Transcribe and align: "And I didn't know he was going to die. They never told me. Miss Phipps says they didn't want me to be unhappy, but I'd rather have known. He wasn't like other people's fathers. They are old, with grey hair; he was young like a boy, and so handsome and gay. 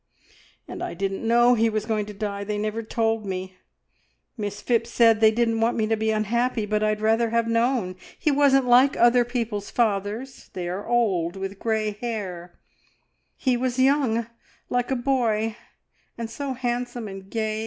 "And 0.67 0.81
I 0.81 0.95
didn't 0.95 1.27
know 1.27 1.53
he 1.53 1.69
was 1.69 1.85
going 1.85 2.07
to 2.07 2.11
die. 2.13 2.43
They 2.43 2.57
never 2.57 2.81
told 2.81 3.23
me. 3.23 3.57
Miss 4.35 4.59
Phipps 4.59 4.89
says 4.89 5.19
they 5.19 5.29
didn't 5.29 5.61
want 5.61 5.77
me 5.77 5.85
to 5.85 5.95
be 5.95 6.09
unhappy, 6.09 6.65
but 6.65 6.81
I'd 6.81 7.01
rather 7.01 7.29
have 7.29 7.47
known. 7.47 7.95
He 8.17 8.31
wasn't 8.31 8.65
like 8.65 8.97
other 8.97 9.23
people's 9.23 9.69
fathers. 9.69 10.49
They 10.53 10.67
are 10.67 10.87
old, 10.87 11.35
with 11.35 11.59
grey 11.59 11.91
hair; 12.01 12.57
he 13.37 13.55
was 13.55 13.77
young 13.77 14.25
like 14.71 14.89
a 14.89 14.95
boy, 14.95 15.55
and 16.17 16.31
so 16.31 16.53
handsome 16.53 17.07
and 17.07 17.29
gay. 17.29 17.59